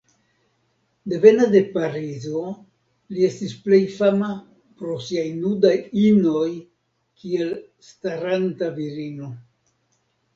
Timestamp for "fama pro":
3.97-4.95